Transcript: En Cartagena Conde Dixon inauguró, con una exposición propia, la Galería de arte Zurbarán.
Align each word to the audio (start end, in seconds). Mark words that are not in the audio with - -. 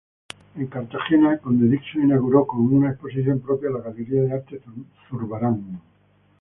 En 0.57 0.65
Cartagena 0.65 1.37
Conde 1.37 1.67
Dixon 1.69 2.01
inauguró, 2.01 2.47
con 2.47 2.61
una 2.73 2.89
exposición 2.89 3.39
propia, 3.39 3.69
la 3.69 3.81
Galería 3.81 4.23
de 4.23 4.33
arte 4.33 4.59
Zurbarán. 5.07 5.79